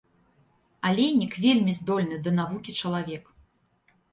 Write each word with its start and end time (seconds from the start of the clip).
Алейнік 0.91 1.37
вельмі 1.45 1.75
здольны 1.81 2.19
да 2.29 2.35
навукі 2.41 2.77
чалавек. 2.81 3.23